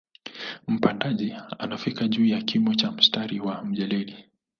[0.67, 4.15] Mpandaji anafika juu ya kimo cha mstari wa jeledi